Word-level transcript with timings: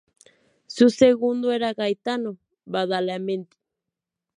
Su 0.65 0.89
segundo 0.89 1.51
era 1.51 1.75
Gaetano 1.75 2.39
Badalamenti. 2.65 3.55